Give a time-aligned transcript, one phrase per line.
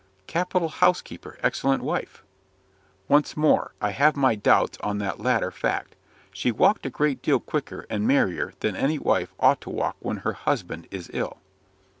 [0.25, 1.37] "Capital housekeeper!
[1.43, 2.23] excellent wife!"
[3.07, 5.95] "Once more I have my doubts on that latter fact.
[6.33, 10.17] She walked a great deal quicker and merrier than any wife ought to walk when
[10.25, 11.37] her husband is ill!"